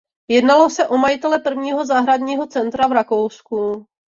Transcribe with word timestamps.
Jednalo 0.29 0.69
se 0.69 0.87
o 0.87 0.97
majitele 0.97 1.39
prvního 1.39 1.85
zahradního 1.85 2.47
centra 2.47 2.87
v 2.87 2.91
Rakousku. 2.91 3.87